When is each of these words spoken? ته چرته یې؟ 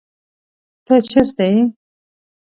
ته 0.85 0.95
چرته 1.09 1.45
یې؟ 1.53 1.59